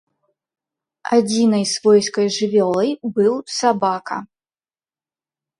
Адзінай 1.17 1.63
свойскай 1.73 2.27
жывёлай 2.37 2.91
быў 3.19 3.33
сабака. 3.59 4.17